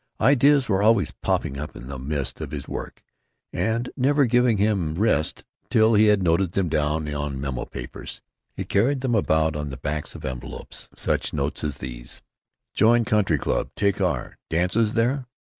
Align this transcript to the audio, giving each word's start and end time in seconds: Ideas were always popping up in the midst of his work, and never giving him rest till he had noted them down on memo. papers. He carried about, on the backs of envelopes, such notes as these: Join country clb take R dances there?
Ideas 0.19 0.67
were 0.67 0.81
always 0.81 1.11
popping 1.11 1.59
up 1.59 1.75
in 1.75 1.85
the 1.87 1.99
midst 1.99 2.41
of 2.41 2.49
his 2.49 2.67
work, 2.67 3.03
and 3.53 3.91
never 3.95 4.25
giving 4.25 4.57
him 4.57 4.95
rest 4.95 5.43
till 5.69 5.93
he 5.93 6.05
had 6.05 6.23
noted 6.23 6.53
them 6.53 6.69
down 6.69 7.07
on 7.13 7.39
memo. 7.39 7.65
papers. 7.65 8.19
He 8.57 8.63
carried 8.65 9.05
about, 9.05 9.55
on 9.55 9.69
the 9.69 9.77
backs 9.77 10.15
of 10.15 10.25
envelopes, 10.25 10.89
such 10.95 11.33
notes 11.33 11.63
as 11.63 11.77
these: 11.77 12.23
Join 12.73 13.05
country 13.05 13.37
clb 13.37 13.69
take 13.75 14.01
R 14.01 14.39
dances 14.49 14.93
there? 14.93 15.27